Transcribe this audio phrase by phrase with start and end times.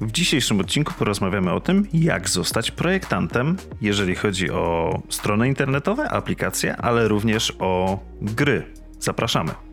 [0.00, 6.76] W dzisiejszym odcinku porozmawiamy o tym, jak zostać projektantem, jeżeli chodzi o strony internetowe, aplikacje,
[6.76, 8.64] ale również o gry.
[9.00, 9.67] Zapraszamy.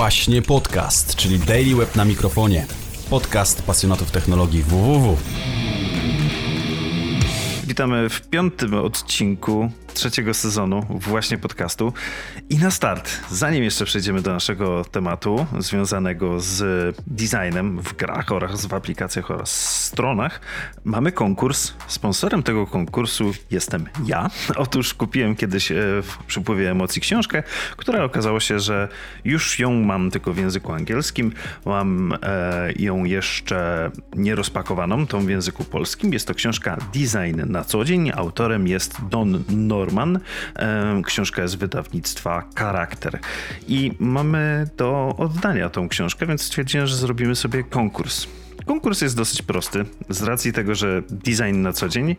[0.00, 2.66] Właśnie podcast, czyli Daily Web na mikrofonie.
[3.10, 5.16] Podcast pasjonatów technologii www.
[7.64, 11.92] Witamy w piątym odcinku trzeciego sezonu właśnie podcastu.
[12.50, 18.66] I na start, zanim jeszcze przejdziemy do naszego tematu związanego z designem w grach oraz
[18.66, 20.40] w aplikacjach oraz stronach,
[20.84, 21.72] mamy konkurs.
[21.86, 24.30] Sponsorem tego konkursu jestem ja.
[24.56, 27.42] Otóż kupiłem kiedyś e, w przypływie emocji książkę,
[27.76, 28.88] która okazało się, że
[29.24, 31.32] już ją mam tylko w języku angielskim.
[31.64, 36.12] Mam e, ją jeszcze nierozpakowaną, tą w języku polskim.
[36.12, 38.10] Jest to książka Design na co dzień.
[38.14, 40.20] Autorem jest Don Norman Norman.
[41.04, 43.18] Książka jest wydawnictwa Charakter.
[43.68, 48.26] I mamy do oddania tą książkę, więc stwierdziłem, że zrobimy sobie konkurs.
[48.66, 49.84] Konkurs jest dosyć prosty.
[50.08, 52.16] Z racji tego, że design na co dzień,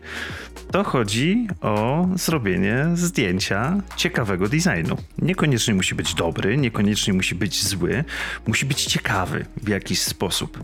[0.70, 4.96] to chodzi o zrobienie zdjęcia ciekawego designu.
[5.18, 8.04] Niekoniecznie musi być dobry, niekoniecznie musi być zły,
[8.46, 10.58] musi być ciekawy w jakiś sposób.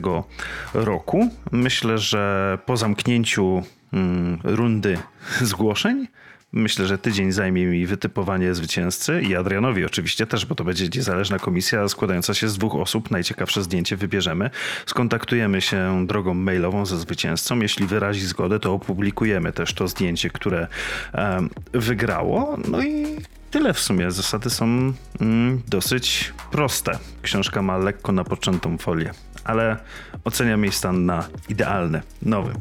[0.74, 1.30] roku.
[1.52, 4.98] Myślę, że po zamknięciu mm, rundy
[5.42, 6.08] zgłoszeń
[6.52, 11.40] Myślę, że tydzień zajmie mi wytypowanie zwycięzcy i Adrianowi oczywiście też, bo to będzie niezależna
[11.40, 13.12] komisja składająca się z dwóch osób.
[13.12, 14.50] Najciekawsze zdjęcie wybierzemy.
[14.86, 17.60] Skontaktujemy się drogą mailową ze zwycięzcą.
[17.60, 20.68] Jeśli wyrazi zgodę, to opublikujemy też to zdjęcie, które
[21.14, 22.58] um, wygrało.
[22.68, 23.06] No i
[23.52, 24.12] tyle w sumie.
[24.12, 27.00] Zasady są mm, dosyć proste.
[27.22, 29.12] Książka ma lekko napoczętą folię,
[29.44, 29.78] ale
[30.24, 32.54] oceniam jej stan na idealny, nowy.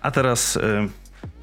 [0.00, 0.60] A teraz y,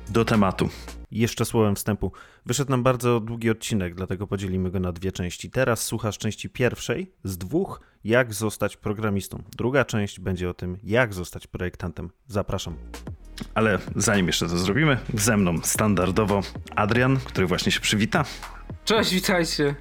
[0.10, 0.70] do tematu.
[1.12, 2.12] Jeszcze słowem wstępu.
[2.46, 5.52] Wyszedł nam bardzo długi odcinek, dlatego podzielimy go na dwie części.
[5.52, 9.44] Teraz słuchasz części pierwszej z dwóch, jak zostać programistą.
[9.58, 12.10] Druga część będzie o tym, jak zostać projektantem.
[12.28, 12.76] Zapraszam.
[13.54, 16.42] Ale zanim jeszcze to zrobimy, ze mną standardowo
[16.76, 18.26] Adrian, który właśnie się przywita.
[18.86, 19.76] Cześć, witajcie.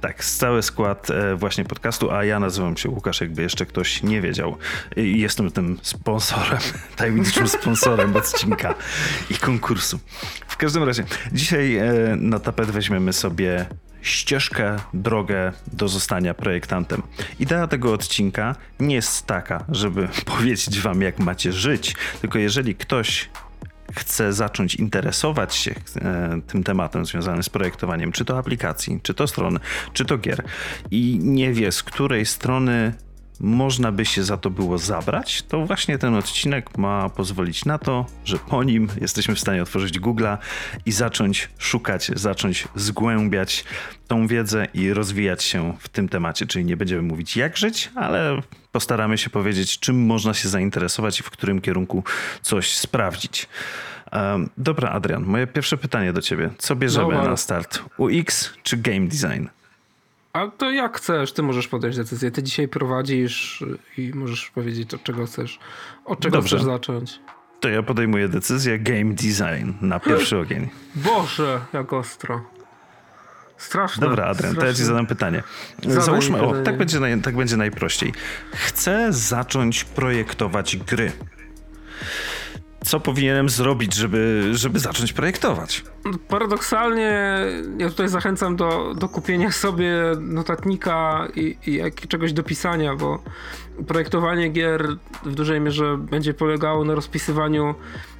[0.00, 4.20] Tak, cały skład e, właśnie podcastu, a ja nazywam się Łukasz, jakby jeszcze ktoś nie
[4.20, 4.56] wiedział.
[4.96, 6.58] Jestem tym sponsorem,
[6.96, 8.74] tajemniczym sponsorem odcinka
[9.30, 9.98] i konkursu.
[10.48, 11.86] W każdym razie, dzisiaj e,
[12.16, 13.66] na tapet weźmiemy sobie
[14.02, 17.02] ścieżkę, drogę do zostania projektantem.
[17.38, 23.28] Idea tego odcinka nie jest taka, żeby powiedzieć wam, jak macie żyć, tylko jeżeli ktoś
[23.96, 29.26] chce zacząć interesować się e, tym tematem związanym z projektowaniem, czy to aplikacji, czy to
[29.26, 29.58] stron,
[29.92, 30.42] czy to gier.
[30.90, 32.92] I nie wie z której strony
[33.40, 38.06] można by się za to było zabrać, to właśnie ten odcinek ma pozwolić na to,
[38.24, 40.38] że po nim jesteśmy w stanie otworzyć Google'a
[40.86, 43.64] i zacząć szukać, zacząć zgłębiać
[44.08, 46.46] tą wiedzę i rozwijać się w tym temacie.
[46.46, 48.42] Czyli nie będziemy mówić jak żyć, ale
[48.72, 52.04] postaramy się powiedzieć, czym można się zainteresować i w którym kierunku
[52.42, 53.48] coś sprawdzić.
[54.12, 56.50] Um, dobra, Adrian, moje pierwsze pytanie do ciebie.
[56.58, 57.82] Co bierzemy no, na start?
[57.98, 59.46] UX czy game design?
[60.36, 62.30] A to jak chcesz, ty możesz podjąć decyzję.
[62.30, 63.64] Ty dzisiaj prowadzisz
[63.98, 65.58] i możesz powiedzieć, od czego chcesz,
[66.04, 66.56] od czego Dobrze.
[66.56, 67.20] chcesz zacząć.
[67.60, 70.68] To ja podejmuję decyzję game design na pierwszy ogień.
[70.94, 72.44] Boże, jak ostro.
[73.56, 74.06] Straszne.
[74.06, 74.60] Dobra, Adrian, straszne.
[74.60, 75.42] to ja ci zadam pytanie.
[75.82, 78.12] Zadaj Załóżmy, o, tak będzie, naj, tak będzie najprościej.
[78.52, 81.12] Chcę zacząć projektować gry
[82.84, 85.84] co powinienem zrobić, żeby, żeby zacząć projektować?
[86.28, 87.38] Paradoksalnie
[87.78, 93.22] ja tutaj zachęcam do, do kupienia sobie notatnika i, i jak, czegoś do pisania, bo
[93.86, 94.88] projektowanie gier
[95.24, 97.74] w dużej mierze będzie polegało na rozpisywaniu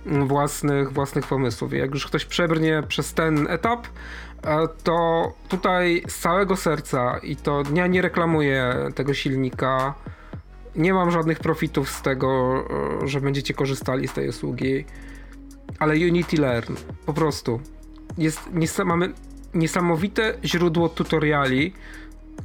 [0.06, 1.72] własnych, własnych pomysłów.
[1.72, 3.86] Jak już ktoś przebrnie przez ten etap,
[4.44, 9.94] e, to tutaj z całego serca i to ja nie reklamuję tego silnika,
[10.76, 12.64] nie mam żadnych profitów z tego,
[13.02, 14.84] e, że będziecie korzystali z tej usługi,
[15.78, 16.74] ale Unity Learn
[17.06, 17.60] po prostu
[18.18, 19.12] jest, nies mamy
[19.54, 21.72] niesamowite źródło tutoriali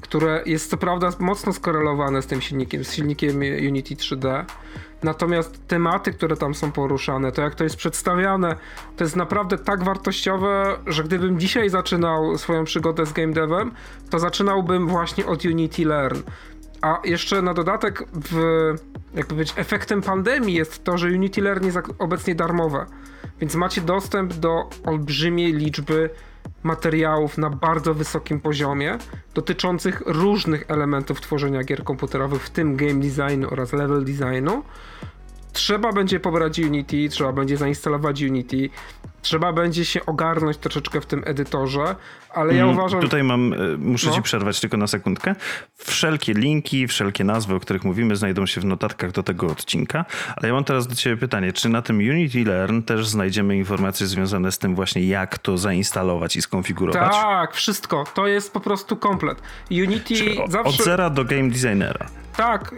[0.02, 3.38] które jest co prawda mocno skorelowane z tym silnikiem, z silnikiem
[3.68, 4.46] Unity 3D.
[5.04, 8.56] Natomiast tematy, które tam są poruszane, to jak to jest przedstawiane,
[8.98, 13.72] to jest naprawdę tak wartościowe, że gdybym dzisiaj zaczynał swoją przygodę z game devem,
[14.10, 16.20] to zaczynałbym właśnie od Unity Learn.
[16.82, 18.74] A jeszcze na dodatek, w,
[19.36, 22.86] być efektem pandemii jest to, że Unity Learn jest obecnie darmowe.
[23.40, 26.10] Więc macie dostęp do olbrzymiej liczby
[26.64, 28.98] materiałów na bardzo wysokim poziomie
[29.34, 34.64] dotyczących różnych elementów tworzenia gier komputerowych, w tym game designu oraz level designu.
[35.54, 38.70] Trzeba będzie pobrać Unity, trzeba będzie zainstalować Unity,
[39.22, 41.96] trzeba będzie się ogarnąć troszeczkę w tym edytorze,
[42.30, 43.02] ale ja mm, uważam...
[43.02, 44.16] Tutaj mam, e, muszę no.
[44.16, 45.36] ci przerwać tylko na sekundkę.
[45.78, 50.06] Wszelkie linki, wszelkie nazwy, o których mówimy, znajdą się w notatkach do tego odcinka,
[50.36, 54.08] ale ja mam teraz do ciebie pytanie, czy na tym Unity Learn też znajdziemy informacje
[54.08, 57.12] związane z tym właśnie, jak to zainstalować i skonfigurować?
[57.12, 58.04] Tak, wszystko.
[58.14, 59.42] To jest po prostu komplet.
[59.72, 60.16] Unity
[60.48, 60.70] zawsze...
[60.70, 62.06] Od zera do game designera.
[62.42, 62.76] Tak,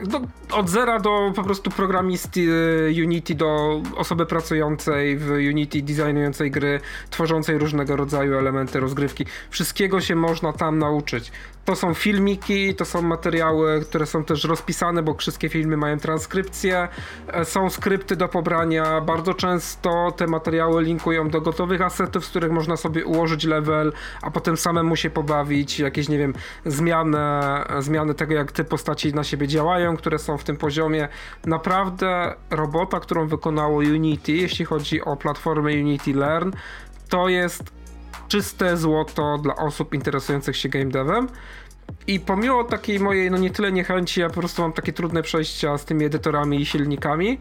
[0.51, 2.41] od zera do po prostu programisty
[2.89, 6.79] e, Unity, do osoby pracującej w Unity, designującej gry,
[7.09, 9.25] tworzącej różnego rodzaju elementy rozgrywki.
[9.49, 11.31] Wszystkiego się można tam nauczyć.
[11.65, 16.87] To są filmiki, to są materiały, które są też rozpisane, bo wszystkie filmy mają transkrypcję.
[17.27, 19.01] E, są skrypty do pobrania.
[19.01, 24.31] Bardzo często te materiały linkują do gotowych asetów, z których można sobie ułożyć level, a
[24.31, 25.79] potem samemu się pobawić.
[25.79, 26.33] Jakieś, nie wiem,
[26.65, 27.17] zmiany,
[27.79, 31.07] zmiany tego, jak te postaci na siebie działają, które są w tym poziomie.
[31.45, 36.51] Naprawdę robota, którą wykonało Unity, jeśli chodzi o platformę Unity Learn,
[37.09, 37.63] to jest
[38.27, 41.27] czyste złoto dla osób interesujących się game devem.
[42.07, 45.77] I pomimo takiej mojej, no nie tyle niechęci, ja po prostu mam takie trudne przejścia
[45.77, 47.39] z tymi edytorami i silnikami,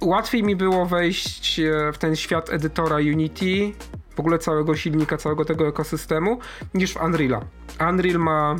[0.00, 3.72] łatwiej mi było wejść e, w ten świat edytora Unity,
[4.16, 6.38] w ogóle całego silnika, całego tego ekosystemu,
[6.74, 7.40] niż w Unreala.
[7.90, 8.56] Unreal ma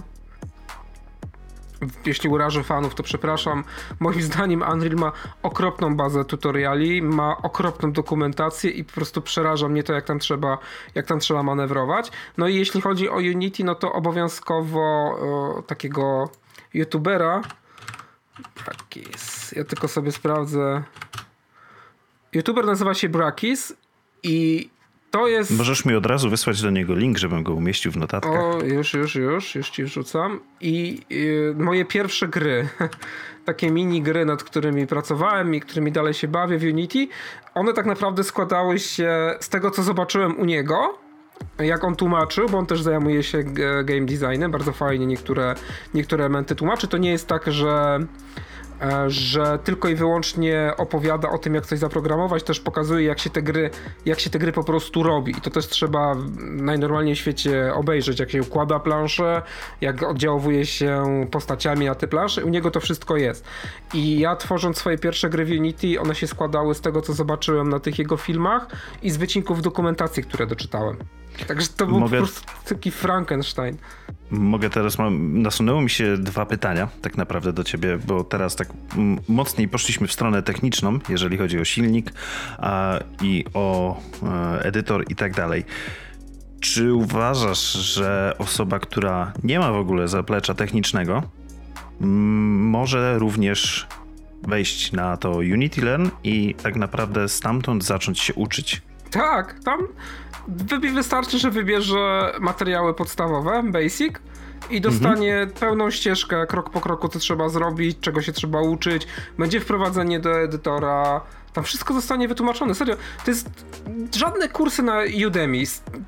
[2.06, 3.65] jeśli urażę fanów, to przepraszam.
[4.00, 5.12] Moim zdaniem Unreal ma
[5.43, 10.59] okropną bazę tutoriali, ma okropną dokumentację i po prostu przeraża mnie to, jak tam trzeba,
[10.94, 12.11] jak tam trzeba manewrować.
[12.38, 16.31] No i jeśli chodzi o Unity, no to obowiązkowo o, takiego
[16.75, 17.43] youtubera
[18.65, 19.53] Brakis.
[19.53, 20.82] Ja tylko sobie sprawdzę.
[22.32, 23.73] YouTuber nazywa się Brakis
[24.23, 24.71] i
[25.10, 25.58] to jest...
[25.58, 28.32] Możesz mi od razu wysłać do niego link, żebym go umieścił w notatkach.
[28.32, 30.40] O, już, już, już, już ci wrzucam.
[30.60, 32.68] I y, moje pierwsze gry,
[33.44, 37.08] takie mini gry, nad którymi pracowałem i którymi dalej się bawię w Unity,
[37.54, 40.98] one tak naprawdę składały się z tego, co zobaczyłem u niego,
[41.58, 43.42] jak on tłumaczył, bo on też zajmuje się
[43.84, 45.54] game designem, bardzo fajnie niektóre,
[45.94, 46.88] niektóre elementy tłumaczy.
[46.88, 48.00] To nie jest tak, że
[49.06, 53.43] że tylko i wyłącznie opowiada o tym, jak coś zaprogramować, też pokazuje, jak się te
[53.43, 53.71] gry,
[54.06, 55.32] jak się te gry po prostu robi.
[55.32, 59.43] I to też trzeba najnormalniej w świecie obejrzeć, jak się układa planszę,
[59.81, 62.44] jak oddziałuje się postaciami na te plansze.
[62.44, 63.44] U niego to wszystko jest.
[63.94, 67.69] I ja tworząc swoje pierwsze gry w Unity, one się składały z tego, co zobaczyłem
[67.69, 68.67] na tych jego filmach
[69.03, 70.97] i z wycinków dokumentacji, które doczytałem.
[71.47, 72.21] Także to był Mogę...
[72.21, 73.77] po prostu taki Frankenstein.
[74.31, 78.69] Mogę teraz, mam, nasunęło mi się dwa pytania tak naprawdę do ciebie, bo teraz tak
[79.29, 82.12] mocniej poszliśmy w stronę techniczną, jeżeli chodzi o silnik
[82.59, 85.65] a, i o e, edytor i tak dalej.
[86.61, 91.23] Czy uważasz, że osoba, która nie ma w ogóle zaplecza technicznego,
[92.00, 93.87] może również
[94.43, 98.82] wejść na to Unity Learn i tak naprawdę stamtąd zacząć się uczyć?
[99.10, 99.80] Tak, tam
[100.94, 104.14] Wystarczy, że wybierze materiały podstawowe, basic,
[104.70, 105.50] i dostanie mhm.
[105.50, 109.06] pełną ścieżkę, krok po kroku, co trzeba zrobić, czego się trzeba uczyć.
[109.38, 111.20] Będzie wprowadzenie do edytora.
[111.52, 112.74] Tam wszystko zostanie wytłumaczone.
[112.74, 113.50] Serio, to jest
[114.17, 115.62] żadne kursy na Udemy.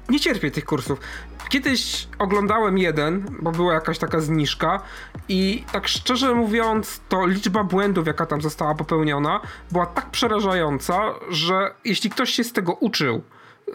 [0.09, 1.01] Nie cierpię tych kursów.
[1.49, 4.81] Kiedyś oglądałem jeden, bo była jakaś taka zniżka
[5.29, 9.41] i tak szczerze mówiąc, to liczba błędów, jaka tam została popełniona,
[9.73, 13.23] była tak przerażająca, że jeśli ktoś się z tego uczył,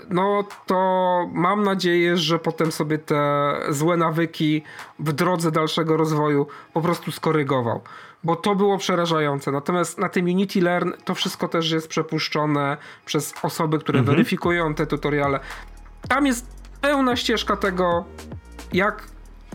[0.10, 0.75] no to
[1.34, 4.63] mam nadzieję, że potem sobie te złe nawyki
[5.00, 7.82] w drodze dalszego rozwoju po prostu skorygował.
[8.24, 9.51] Bo to było przerażające.
[9.51, 14.15] Natomiast na tym Unity Learn to wszystko też jest przepuszczone przez osoby, które mhm.
[14.15, 15.39] weryfikują te tutoriale.
[16.10, 16.46] Tam jest
[16.82, 18.06] pełna ścieżka tego,
[18.74, 19.03] jak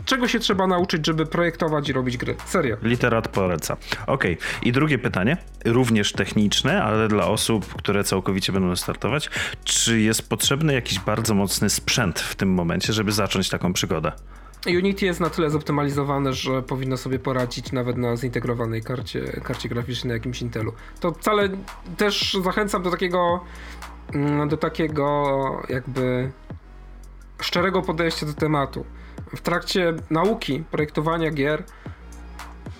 [0.05, 2.35] czego się trzeba nauczyć, żeby projektować i robić gry.
[2.45, 2.77] Serio.
[2.81, 3.77] Literat poleca.
[4.07, 4.33] Okej.
[4.33, 4.37] Okay.
[4.61, 9.29] I drugie pytanie, również techniczne, ale dla osób, które całkowicie będą startować.
[9.63, 14.11] Czy jest potrzebny jakiś bardzo mocny sprzęt w tym momencie, żeby zacząć taką przygodę?
[14.67, 20.09] Unity jest na tyle zoptymalizowane, że powinno sobie poradzić nawet na zintegrowanej karcie, karcie graficznej
[20.09, 20.73] na jakimś Intelu.
[20.99, 21.49] To wcale
[21.97, 23.39] też zachęcam do takiego
[24.13, 26.31] mm, do takiego jakby
[27.41, 28.85] szczerego podejścia do tematu
[29.35, 31.63] w trakcie nauki projektowania gier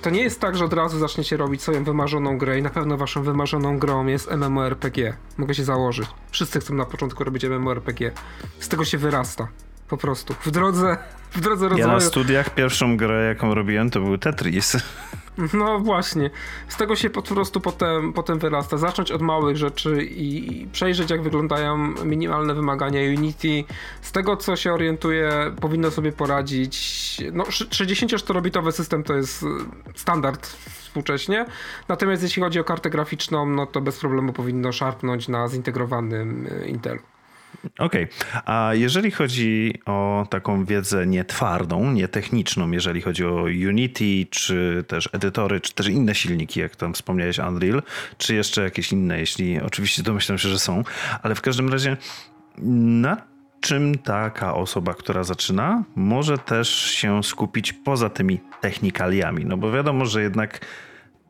[0.01, 2.97] to nie jest tak, że od razu zaczniecie robić swoją wymarzoną grę i na pewno
[2.97, 5.17] waszą wymarzoną grą jest MMORPG.
[5.37, 6.07] Mogę się założyć.
[6.31, 8.11] Wszyscy chcą na początku robić MMORPG.
[8.59, 9.47] Z tego się wyrasta.
[9.93, 10.33] Po prostu.
[10.33, 10.97] W drodze,
[11.31, 11.87] w drodze rozwoju.
[11.87, 14.77] Ja na studiach pierwszą grę, jaką robiłem, to był Tetris.
[15.53, 16.29] No właśnie.
[16.67, 18.77] Z tego się po prostu potem, potem wyrasta.
[18.77, 23.63] Zacząć od małych rzeczy i przejrzeć, jak wyglądają minimalne wymagania Unity.
[24.01, 25.31] Z tego, co się orientuje,
[25.61, 27.17] powinno sobie poradzić.
[27.31, 29.45] No, 64-bitowy system to jest
[29.95, 31.45] standard współcześnie.
[31.87, 37.01] Natomiast jeśli chodzi o kartę graficzną, no to bez problemu powinno szarpnąć na zintegrowanym Intelu.
[37.79, 38.41] Okej, okay.
[38.45, 45.61] a jeżeli chodzi o taką wiedzę nietwardą, nietechniczną, jeżeli chodzi o Unity, czy też edytory,
[45.61, 47.83] czy też inne silniki, jak tam wspomniałeś, Unreal,
[48.17, 50.83] czy jeszcze jakieś inne, jeśli oczywiście domyślam się, że są,
[51.23, 51.97] ale w każdym razie
[52.57, 53.17] na
[53.61, 59.45] czym taka osoba, która zaczyna, może też się skupić poza tymi technikaliami?
[59.45, 60.65] No bo wiadomo, że jednak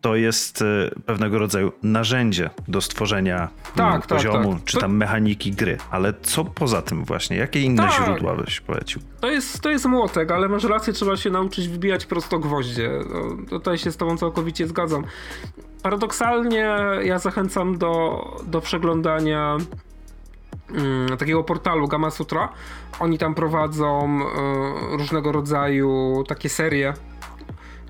[0.04, 0.66] to jest e,
[1.06, 4.64] pewnego rodzaju narzędzie do stworzenia tak, tak, poziomu, tak.
[4.64, 5.78] czy tam mechaniki gry.
[5.92, 7.38] Ale co poza tym właśnie?
[7.38, 7.92] Jakie inne tak.
[7.92, 9.02] źródła byś polecił?
[9.22, 12.90] To jest, to jest młotek, ale masz rację, trzeba się nauczyć wbijać prosto gwoździe.
[13.14, 15.04] No, tutaj się z tobą całkowicie zgadzam.
[15.84, 19.58] Paradoksalnie ja zachęcam do, do przeglądania
[20.70, 22.50] mm, takiego portalu Gamma Sutra.
[23.00, 24.20] Oni tam prowadzą
[24.94, 26.94] y, różnego rodzaju takie serie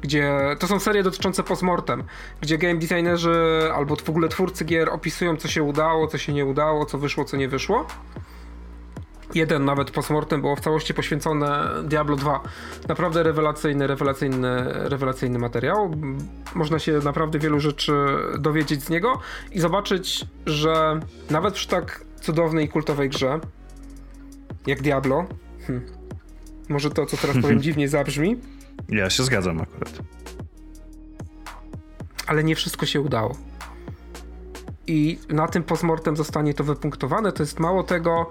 [0.04, 2.04] gdzie to są serie dotyczące postmortem,
[2.42, 6.46] gdzie game designerzy albo w ogóle twórcy gier opisują, co się udało, co się nie
[6.46, 7.88] udało, co wyszło, co nie wyszło.
[9.36, 12.42] Jeden nawet postmortem było w całości poświęcone Diablo 2.
[12.88, 15.96] Naprawdę rewelacyjny, rewelacyjny, rewelacyjny materiał.
[16.56, 17.94] Można się naprawdę wielu rzeczy
[18.40, 19.20] dowiedzieć z niego
[19.52, 23.40] i zobaczyć, że nawet przy tak cudownej i kultowej grze
[24.68, 25.26] jak Diablo,
[25.68, 25.82] hm,
[26.70, 28.38] może to, co teraz powiem, dziwnie zabrzmi,
[28.90, 29.94] ja się zgadzam akurat.
[32.28, 33.36] Ale nie wszystko się udało.
[34.88, 37.32] I na tym postmortem zostanie to wypunktowane.
[37.32, 38.30] To jest mało tego.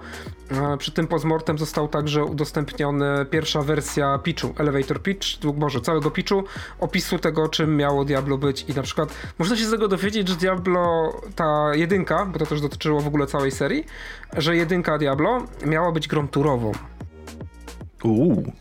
[0.51, 6.43] E, przy tym postmortem został także udostępniony pierwsza wersja pitchu, elevator pitch, może całego pitchu,
[6.79, 8.65] opisu tego, czym miało Diablo być.
[8.69, 12.61] I na przykład można się z tego dowiedzieć, że Diablo, ta jedynka, bo to też
[12.61, 13.85] dotyczyło w ogóle całej serii,
[14.37, 16.71] że jedynka Diablo miała być grą turową.
[18.03, 18.51] Uuu.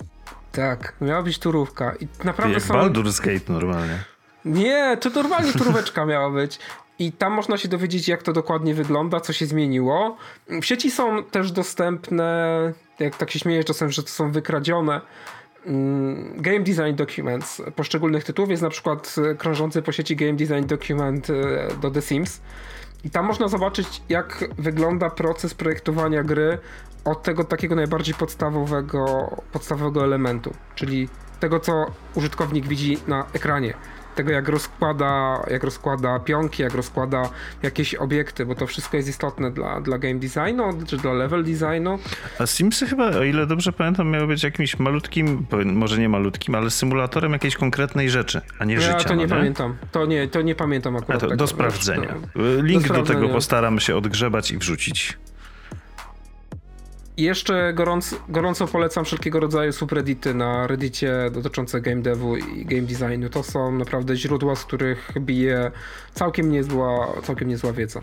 [0.52, 1.94] Tak, miała być turówka.
[2.00, 2.74] I naprawdę Jak są...
[2.74, 3.98] Baldur's Gate normalnie.
[4.44, 6.58] Nie, to normalnie turóweczka miała być.
[6.98, 10.16] I tam można się dowiedzieć, jak to dokładnie wygląda, co się zmieniło.
[10.48, 15.00] W sieci są też dostępne, jak tak się śmieję czasem, że to są wykradzione
[15.66, 18.50] mm, game design documents poszczególnych tytułów.
[18.50, 21.34] Jest na przykład krążący po sieci game design document e,
[21.80, 22.40] do The Sims.
[23.04, 26.58] I tam można zobaczyć, jak wygląda proces projektowania gry
[27.04, 31.08] od tego takiego najbardziej podstawowego, podstawowego elementu, czyli
[31.40, 33.74] tego, co użytkownik widzi na ekranie.
[34.14, 37.30] Tego, jak rozkłada, jak rozkłada pionki, jak rozkłada
[37.62, 41.98] jakieś obiekty, bo to wszystko jest istotne dla, dla game designu, czy dla level designu.
[42.38, 46.70] A Simsy chyba, o ile dobrze pamiętam, miały być jakimś malutkim, może nie malutkim, ale
[46.70, 48.96] symulatorem jakiejś konkretnej rzeczy, a nie ja życia.
[48.98, 49.76] Ja to nie, no nie, pamiętam.
[49.92, 51.34] To nie, to nie pamiętam akurat.
[51.34, 52.14] do sprawdzenia.
[52.62, 55.18] Link do, do tego postaram się odgrzebać i wrzucić.
[57.16, 62.82] I jeszcze gorąco, gorąco polecam wszelkiego rodzaju subreddity na reddicie dotyczące game devu i game
[62.82, 63.28] designu.
[63.28, 65.70] To są naprawdę źródła, z których bije
[66.14, 68.02] całkiem niezła, całkiem niezła wiedza.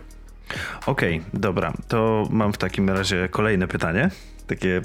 [0.86, 1.72] Okej, okay, dobra.
[1.88, 4.10] To mam w takim razie kolejne pytanie.
[4.46, 4.80] Takie,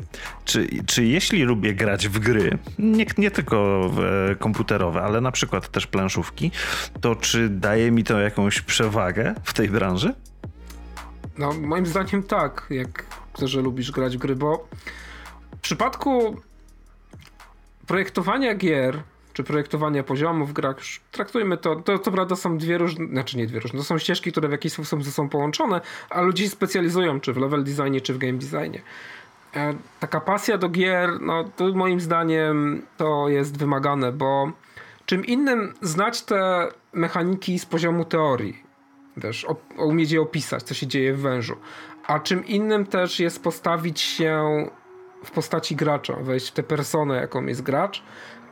[0.45, 4.01] czy, czy jeśli lubię grać w gry, nie, nie tylko w,
[4.39, 6.51] komputerowe, ale na przykład też planszówki,
[7.01, 10.13] to czy daje mi to jakąś przewagę w tej branży?
[11.37, 12.67] No, moim zdaniem tak.
[12.69, 13.05] Jak
[13.43, 14.67] że lubisz grać w gry, bo
[15.57, 16.41] w przypadku
[17.87, 20.77] projektowania gier, czy projektowania poziomów w grach,
[21.11, 24.31] traktujmy to, to, to prawda są dwie różne, znaczy nie dwie różne, to są ścieżki,
[24.31, 28.17] które w jakiś sposób sobą połączone, a ludzie specjalizują, czy w level designie, czy w
[28.17, 28.81] game designie.
[29.55, 34.51] E, taka pasja do gier, no to moim zdaniem to jest wymagane, bo
[35.05, 38.63] czym innym znać te mechaniki z poziomu teorii,
[39.21, 39.45] też
[39.77, 41.55] umieć je opisać, co się dzieje w wężu,
[42.07, 44.43] a czym innym też jest postawić się
[45.23, 48.03] w postaci gracza, wejść w tę personę, jaką jest gracz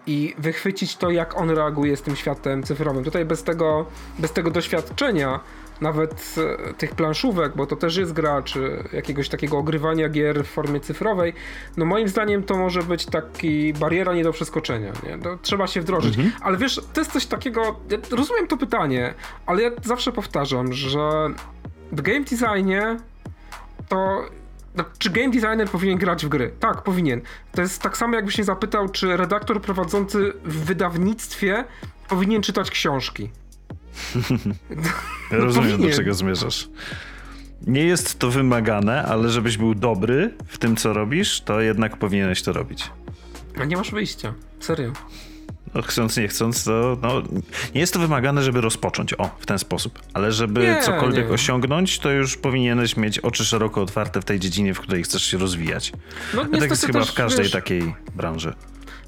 [0.07, 3.03] i wychwycić to, jak on reaguje z tym światem cyfrowym.
[3.03, 3.85] Tutaj bez tego,
[4.19, 5.39] bez tego doświadczenia,
[5.81, 6.35] nawet
[6.69, 10.79] e, tych planszówek, bo to też jest gra, czy jakiegoś takiego ogrywania gier w formie
[10.79, 11.33] cyfrowej,
[11.77, 14.93] no moim zdaniem to może być taki bariera nie do przeskoczenia.
[15.03, 15.17] Nie?
[15.17, 16.17] To trzeba się wdrożyć.
[16.17, 16.35] Mhm.
[16.41, 19.13] Ale wiesz, to jest coś takiego, ja rozumiem to pytanie,
[19.45, 21.29] ale ja zawsze powtarzam, że
[21.91, 22.97] w game designie
[23.93, 24.29] to
[24.75, 26.53] no, czy game designer powinien grać w gry?
[26.59, 27.21] Tak, powinien.
[27.51, 31.63] To jest tak samo, jakbyś mnie zapytał, czy redaktor prowadzący w wydawnictwie
[32.09, 33.29] powinien czytać książki.
[34.45, 34.53] no,
[35.31, 35.91] Rozumiem, powinien.
[35.91, 36.69] do czego zmierzasz.
[37.67, 42.41] Nie jest to wymagane, ale żebyś był dobry w tym, co robisz, to jednak powinieneś
[42.41, 42.91] to robić.
[43.61, 44.33] A nie masz wyjścia.
[44.59, 44.91] Serio.
[45.75, 47.21] No, chcąc, nie chcąc, to no,
[47.75, 49.99] nie jest to wymagane, żeby rozpocząć, o, w ten sposób.
[50.13, 51.33] Ale żeby nie, cokolwiek nie.
[51.33, 55.37] osiągnąć, to już powinieneś mieć oczy szeroko otwarte w tej dziedzinie, w której chcesz się
[55.37, 55.91] rozwijać.
[56.33, 58.53] No, tak jest chyba w każdej wiesz, takiej branży.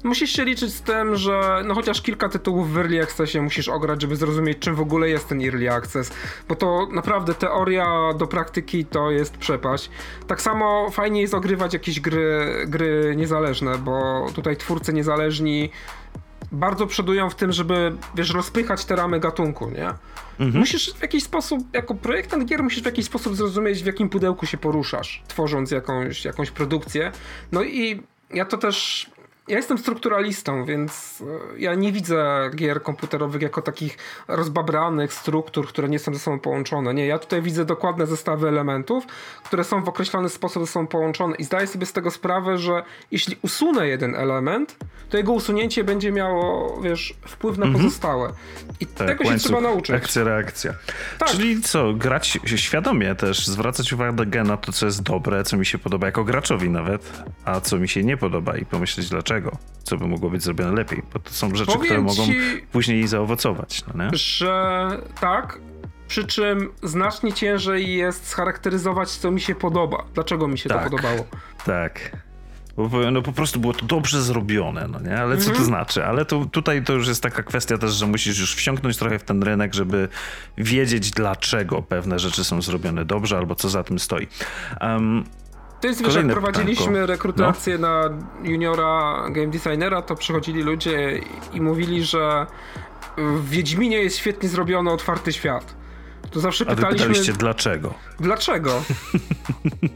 [0.04, 4.02] Musisz się liczyć z tym, że no chociaż kilka tytułów w Early Accessie musisz ograć,
[4.02, 6.12] żeby zrozumieć, czym w ogóle jest ten Early Access,
[6.48, 7.86] bo to naprawdę teoria
[8.18, 9.90] do praktyki to jest przepaść.
[10.26, 15.70] Tak samo fajnie jest ogrywać jakieś gry, gry niezależne, bo tutaj twórcy niezależni
[16.52, 19.88] bardzo przodują w tym, żeby, wiesz, rozpychać te ramy gatunku, nie?
[20.38, 20.58] Mhm.
[20.58, 24.46] Musisz w jakiś sposób, jako projektant gier, musisz w jakiś sposób zrozumieć, w jakim pudełku
[24.46, 27.12] się poruszasz, tworząc jakąś, jakąś produkcję.
[27.52, 29.06] No i ja to też
[29.48, 31.22] ja jestem strukturalistą, więc
[31.54, 33.98] e, ja nie widzę gier komputerowych jako takich
[34.28, 36.94] rozbabranych struktur, które nie są ze sobą połączone.
[36.94, 39.04] Nie, ja tutaj widzę dokładne zestawy elementów,
[39.44, 42.82] które są w określony sposób ze sobą połączone i zdaję sobie z tego sprawę, że
[43.10, 44.76] jeśli usunę jeden element,
[45.10, 47.84] to jego usunięcie będzie miało, wiesz, wpływ na mhm.
[47.84, 48.32] pozostałe.
[48.80, 49.96] I tak, tego się trzeba nauczyć.
[49.96, 50.74] Akcja, reakcja.
[51.18, 51.28] Tak.
[51.28, 55.78] Czyli co, grać świadomie też, zwracać uwagę na to, co jest dobre, co mi się
[55.78, 59.35] podoba jako graczowi nawet, a co mi się nie podoba i pomyśleć dlaczego
[59.82, 62.22] co by mogło być zrobione lepiej, bo to są rzeczy, Powiem które mogą
[62.72, 63.84] później zaowocować.
[63.86, 64.10] No nie?
[64.12, 64.88] Że
[65.20, 65.58] tak,
[66.08, 70.04] przy czym znacznie ciężej jest scharakteryzować, co mi się podoba.
[70.14, 71.24] Dlaczego mi się tak, to podobało.
[71.64, 72.16] Tak.
[72.76, 75.18] Bo no po prostu było to dobrze zrobione, no nie?
[75.18, 75.66] Ale co to mhm.
[75.66, 76.04] znaczy?
[76.04, 79.22] Ale to, tutaj to już jest taka kwestia też, że musisz już wsiąknąć trochę w
[79.22, 80.08] ten rynek, żeby
[80.58, 84.28] wiedzieć, dlaczego pewne rzeczy są zrobione dobrze albo co za tym stoi.
[84.80, 85.24] Um,
[85.86, 87.88] to jest, wiesz, jak prowadziliśmy rekrutację no.
[87.88, 88.10] na
[88.42, 91.20] juniora game designera, to przychodzili ludzie
[91.52, 92.46] i mówili, że
[93.16, 95.74] w Wiedźminie jest świetnie zrobiony otwarty świat.
[96.30, 97.06] To zawsze A pytaliśmy...
[97.06, 97.94] pytaliście dlaczego?
[98.20, 98.82] Dlaczego?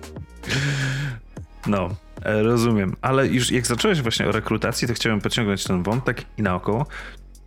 [1.67, 1.89] no,
[2.23, 2.97] e, rozumiem.
[3.03, 6.87] Ale już jak zacząłeś właśnie o rekrutacji, to chciałem pociągnąć ten wątek i naokoło.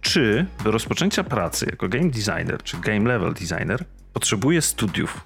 [0.02, 5.22] Czy do rozpoczęcia pracy jako game designer, czy game level designer potrzebuje studiów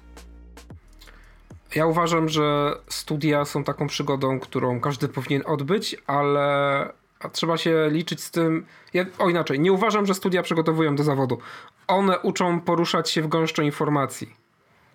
[1.74, 6.88] ja uważam, że studia są taką przygodą, którą każdy powinien odbyć, ale
[7.32, 8.66] trzeba się liczyć z tym.
[8.94, 11.38] Ja, o inaczej, nie uważam, że studia przygotowują do zawodu.
[11.86, 14.36] One uczą poruszać się w gąszczu informacji.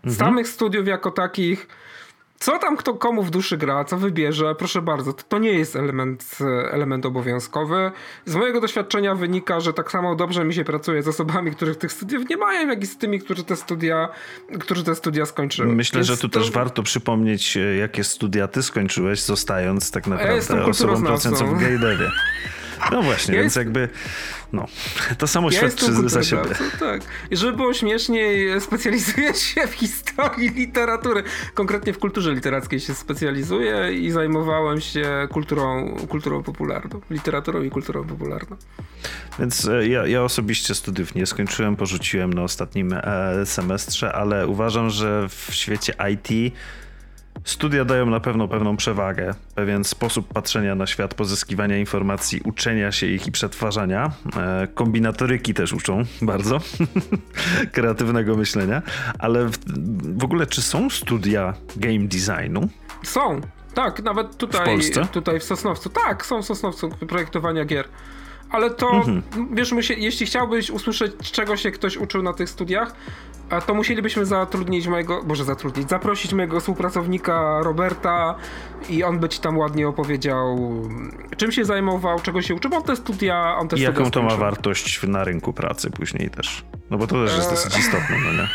[0.03, 0.15] Z mhm.
[0.15, 1.67] samych studiów jako takich
[2.43, 5.75] co tam kto komu w duszy gra, co wybierze, proszę bardzo, to, to, nie jest
[5.75, 6.37] element,
[6.71, 7.91] element obowiązkowy.
[8.25, 11.91] Z mojego doświadczenia wynika, że tak samo dobrze mi się pracuje z osobami, których tych
[11.91, 14.09] studiów nie mają, jak i z tymi, którzy te studia,
[14.59, 15.75] którzy te studia skończyły.
[15.75, 16.39] Myślę, Więc że tu to...
[16.39, 21.59] też warto przypomnieć, e, jakie studia ty skończyłeś, zostając tak naprawdę ja osobą pracującą w
[21.59, 22.11] Gejdewie.
[22.91, 23.65] No właśnie, ja więc jest...
[23.65, 23.89] jakby
[24.53, 24.67] no,
[25.17, 26.49] to samo ja świadczy za siebie.
[26.79, 27.01] Tak.
[27.31, 31.23] I żeby było śmieszniej, specjalizuję się w historii literatury.
[31.53, 37.01] Konkretnie w kulturze literackiej się specjalizuję i zajmowałem się kulturą, kulturą popularną.
[37.09, 38.55] Literaturą i kulturą popularną.
[39.39, 44.89] Więc e, ja, ja osobiście studiów nie skończyłem, porzuciłem na ostatnim e, semestrze, ale uważam,
[44.89, 46.53] że w świecie IT
[47.43, 53.07] Studia dają na pewno pewną przewagę, pewien sposób patrzenia na świat, pozyskiwania informacji, uczenia się
[53.07, 54.11] ich i przetwarzania.
[54.37, 56.59] E, kombinatoryki też uczą bardzo
[57.73, 58.81] kreatywnego myślenia,
[59.19, 59.57] ale w,
[60.19, 62.69] w, ogóle czy są studia game designu?
[63.03, 63.41] Są,
[63.73, 65.05] tak, nawet tutaj w, Polsce?
[65.11, 65.89] tutaj w Sosnowcu.
[65.89, 67.87] Tak, są w Sosnowcu projektowania gier
[68.53, 69.21] ale to, mhm.
[69.51, 72.95] wiesz, się, jeśli chciałbyś usłyszeć, czego się ktoś uczył na tych studiach,
[73.67, 78.35] to musielibyśmy zatrudnić mojego, może zatrudnić, zaprosić mojego współpracownika Roberta
[78.89, 80.57] i on by ci tam ładnie opowiedział,
[81.37, 84.35] czym się zajmował, czego się uczył, on te studia, on też I jaką to ma
[84.35, 86.65] wartość na rynku pracy później też.
[86.89, 88.47] No bo to też jest dosyć istotne, no nie?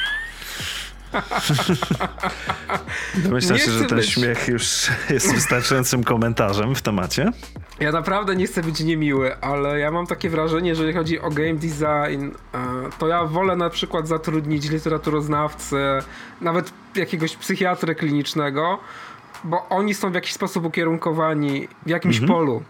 [3.30, 4.08] Myślę, się, że ten być...
[4.08, 7.32] śmiech już jest wystarczającym komentarzem w temacie.
[7.80, 11.30] Ja naprawdę nie chcę być niemiły, ale ja mam takie wrażenie, że jeżeli chodzi o
[11.30, 12.58] game design, e,
[12.98, 16.02] to ja wolę na przykład zatrudnić literaturoznawcę,
[16.40, 18.78] nawet jakiegoś psychiatrę klinicznego,
[19.44, 22.32] bo oni są w jakiś sposób ukierunkowani w jakimś mhm.
[22.32, 22.62] polu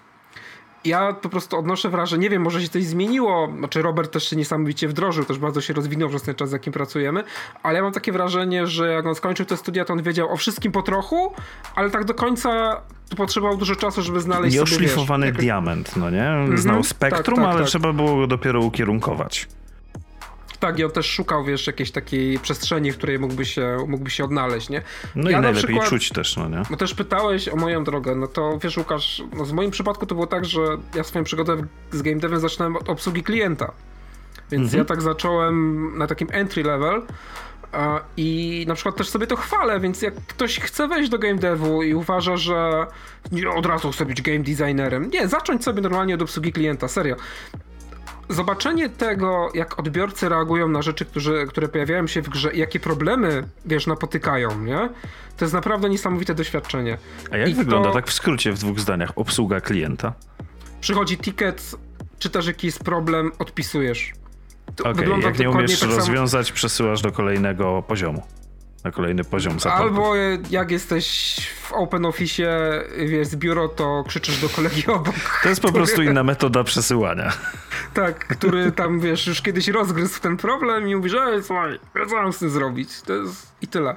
[0.85, 4.37] ja po prostu odnoszę wrażenie, nie wiem, może się coś zmieniło, znaczy Robert też się
[4.37, 7.25] niesamowicie wdrożył, też bardzo się rozwinął przez ten czas, z jakim pracujemy,
[7.63, 10.37] ale ja mam takie wrażenie, że jak on skończył te studia, to on wiedział o
[10.37, 11.33] wszystkim po trochu,
[11.75, 12.81] ale tak do końca
[13.17, 16.27] potrzebował dużo czasu, żeby znaleźć Nieoszlifowany sobie, wiesz, diament, no nie?
[16.55, 17.69] Znał mm -hmm, spektrum, tak, tak, ale tak.
[17.69, 19.49] trzeba było go dopiero ukierunkować.
[20.61, 24.25] Tak, i on też szukał, wiesz, jakiejś takiej przestrzeni, w której mógłby się, mógłby się
[24.25, 24.83] odnaleźć, nie?
[25.15, 26.63] No ja i najlepiej przykład, czuć też, no nie?
[26.71, 30.15] No też pytałeś o moją drogę, no to wiesz Łukasz, no w moim przypadku to
[30.15, 30.61] było tak, że
[30.95, 31.57] ja swoją przygodę
[31.91, 33.73] z game devem zaczynałem od obsługi klienta.
[34.51, 34.79] Więc mhm.
[34.79, 37.03] ja tak zacząłem na takim entry level,
[38.17, 41.83] i na przykład też sobie to chwalę, więc jak ktoś chce wejść do game devu
[41.83, 42.87] i uważa, że
[43.33, 47.17] nie, od razu chce być game designerem, nie, zacząć sobie normalnie od obsługi klienta, serio.
[48.29, 52.81] Zobaczenie tego, jak odbiorcy reagują na rzeczy, które, które pojawiają się w grze i jakie
[52.81, 54.89] problemy, wiesz, napotykają, nie?
[55.37, 56.99] To jest naprawdę niesamowite doświadczenie.
[57.31, 57.95] A jak I wygląda, to...
[57.95, 60.13] tak w skrócie, w dwóch zdaniach, obsługa klienta?
[60.81, 61.75] Przychodzi ticket,
[62.19, 64.13] czytasz jakiś problem, odpisujesz
[64.85, 66.55] Okej, okay, jak nie umiesz tak rozwiązać, samo...
[66.55, 68.23] przesyłasz do kolejnego poziomu.
[68.85, 69.83] Na kolejny poziom supportu.
[69.83, 70.13] Albo
[70.51, 72.43] jak jesteś w Open Office,
[73.07, 75.15] wiesz, z biuro, to krzyczysz do kolegi obok.
[75.43, 75.85] To jest po który...
[75.85, 77.33] prostu inna metoda przesyłania.
[77.95, 82.33] Tak, który tam, wiesz, już kiedyś rozgryzł ten problem i mówi, że słuchaj, co mam
[82.33, 83.03] z tym zrobić?
[83.03, 83.97] To jest i tyle.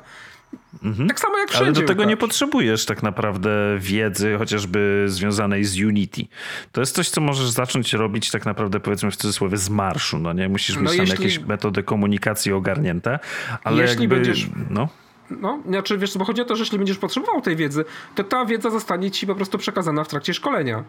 [0.84, 1.08] Mhm.
[1.08, 1.66] Tak samo jak wszędzie.
[1.66, 6.26] Ale do tego nie potrzebujesz tak naprawdę wiedzy chociażby związanej z Unity.
[6.72, 10.20] To jest coś, co możesz zacząć robić tak naprawdę powiedzmy w cudzysłowie z marszu.
[10.20, 11.24] No nie musisz mieć no tam jeśli...
[11.24, 13.20] jakieś metody komunikacji ogarnięte,
[13.64, 14.48] ale jeśli jakby, będziesz...
[14.70, 14.90] No.
[15.30, 17.86] No, znaczy wiesz, bo chodzi o to, że jeśli będziesz potrzebował tej wiedzy,
[18.16, 20.84] to ta wiedza zostanie ci po prostu przekazana w trakcie szkolenia.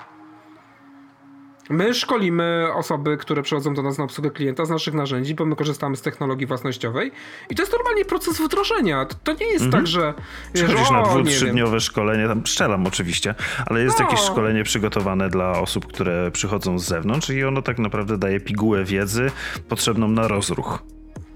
[1.70, 5.56] My szkolimy osoby, które przychodzą do nas na obsługę klienta z naszych narzędzi, bo my
[5.56, 7.12] korzystamy z technologii własnościowej
[7.50, 9.04] i to jest normalnie proces wdrożenia.
[9.04, 9.82] To, to nie jest mhm.
[9.82, 10.14] tak, że...
[10.52, 13.34] Przychodzisz na dwu, trzydniowe szkolenie, tam strzelam oczywiście,
[13.66, 14.04] ale jest no.
[14.04, 18.84] jakieś szkolenie przygotowane dla osób, które przychodzą z zewnątrz i ono tak naprawdę daje pigułę
[18.84, 19.30] wiedzy
[19.68, 20.82] potrzebną na rozruch.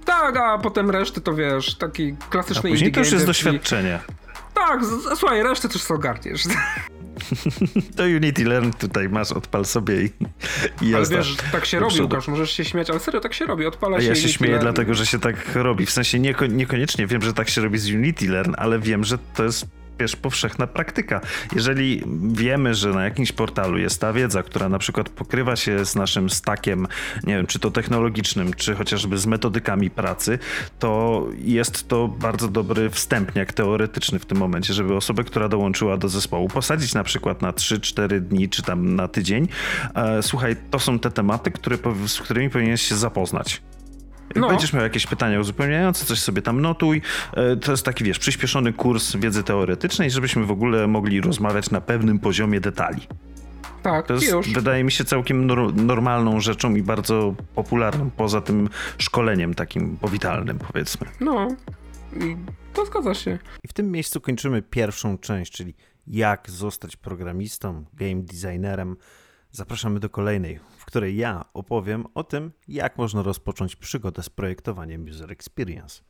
[0.05, 4.01] Tak, a potem reszty to wiesz, taki klasyczny a później to już jest doświadczenie.
[4.55, 4.81] Tak,
[5.15, 6.43] słuchaj, resztę też ogarniesz.
[7.97, 10.11] To Unity Learn tutaj masz, odpal sobie i,
[10.83, 13.67] i Ale wiesz, tak się robi, Łukasz, możesz się śmiać, ale serio, tak się robi,
[13.67, 14.65] odpala się Ja się śmieję Learn.
[14.65, 15.87] dlatego, że się tak robi.
[15.87, 19.19] W sensie nieko niekoniecznie wiem, że tak się robi z Unity Learn, ale wiem, że
[19.35, 19.67] to jest
[20.01, 21.21] wiesz, powszechna praktyka.
[21.55, 25.95] Jeżeli wiemy, że na jakimś portalu jest ta wiedza, która na przykład pokrywa się z
[25.95, 26.87] naszym stakiem,
[27.25, 30.39] nie wiem, czy to technologicznym, czy chociażby z metodykami pracy,
[30.79, 36.09] to jest to bardzo dobry wstępniak teoretyczny w tym momencie, żeby osobę, która dołączyła do
[36.09, 39.49] zespołu, posadzić na przykład na 3-4 dni, czy tam na tydzień.
[39.95, 43.63] E, słuchaj, to są te tematy, które, z którymi powinieneś się zapoznać.
[44.37, 44.49] Jak no.
[44.49, 47.03] będziesz miał jakieś pytania uzupełniające, coś sobie tam notuj.
[47.33, 51.81] E, to jest taki, wiesz, przyspieszony kurs wiedzy teoretycznej, żebyśmy w ogóle mogli rozmawiać na
[51.81, 53.01] pewnym poziomie detali.
[53.83, 54.53] Tak, to jest, już.
[54.53, 55.47] wydaje mi się, całkiem
[55.87, 58.69] normalną rzeczą i bardzo popularną, poza tym
[58.99, 61.07] szkoleniem takim powitalnym, powiedzmy.
[61.21, 61.49] No,
[62.13, 62.37] i
[62.73, 63.39] to zgadza się.
[63.65, 65.75] I w tym miejscu kończymy pierwszą część, czyli
[66.07, 68.97] jak zostać programistą, game designerem.
[69.51, 75.05] Zapraszamy do kolejnej, w której ja opowiem o tym, jak można rozpocząć przygodę z projektowaniem
[75.09, 76.03] User Experience.